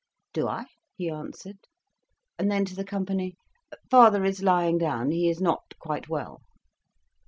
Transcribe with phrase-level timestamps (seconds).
[0.33, 1.59] "Do I?" he answered.
[2.39, 3.35] And then, to the company,
[3.91, 6.41] "Father is lying down, he is not quite well."